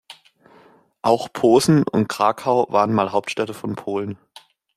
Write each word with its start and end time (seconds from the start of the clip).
Auch 1.03 1.31
Posen 1.31 1.83
und 1.87 2.07
Krakau 2.07 2.65
waren 2.71 2.91
mal 2.91 3.11
Hauptstädte 3.11 3.53
von 3.53 3.75
Polen. 3.75 4.17